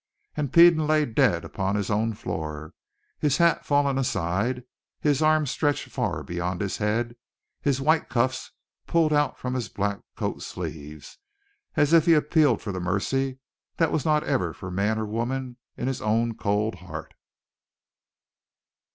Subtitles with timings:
[0.35, 2.73] And Peden lay dead upon his own floor,
[3.19, 4.63] his hat fallen aside,
[4.99, 7.15] his arms stretched far beyond his head,
[7.61, 8.49] his white cuffs
[8.87, 11.19] pulled out from his black coat sleeves,
[11.75, 13.37] as if he appealed for the mercy
[13.77, 17.13] that was not ever for man or woman in his own cold heart.